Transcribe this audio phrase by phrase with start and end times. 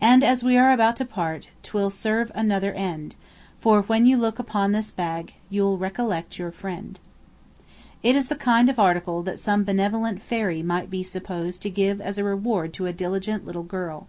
[0.00, 3.14] And, as we are about to part, 'T will serve another end:
[3.60, 6.98] For, when you look upon this bag, You'll recollect your friend.
[8.02, 12.00] It is the kind of article that some benevolent fairy might be supposed to give
[12.00, 14.06] as a reward to a diligent little girl.